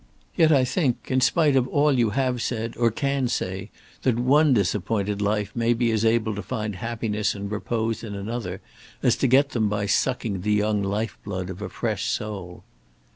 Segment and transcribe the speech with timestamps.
[0.35, 3.69] Yet I think, in spite of all you have said or can say,
[4.01, 8.61] that one disappointed life may be as able to find happiness and repose in another,
[9.03, 12.63] as to get them by sucking the young life blood of a fresh soul."